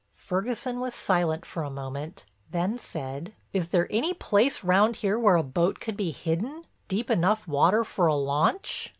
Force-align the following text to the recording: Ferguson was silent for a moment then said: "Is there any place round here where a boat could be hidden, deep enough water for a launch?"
Ferguson 0.15 0.79
was 0.79 0.95
silent 0.95 1.45
for 1.45 1.61
a 1.61 1.69
moment 1.69 2.25
then 2.49 2.79
said: 2.79 3.35
"Is 3.53 3.67
there 3.67 3.85
any 3.91 4.15
place 4.15 4.63
round 4.63 4.95
here 4.95 5.19
where 5.19 5.35
a 5.35 5.43
boat 5.43 5.79
could 5.79 5.95
be 5.95 6.09
hidden, 6.09 6.65
deep 6.87 7.11
enough 7.11 7.47
water 7.47 7.83
for 7.83 8.07
a 8.07 8.15
launch?" 8.15 8.89